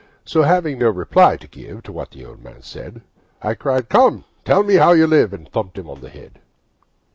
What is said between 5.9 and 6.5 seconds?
on the head.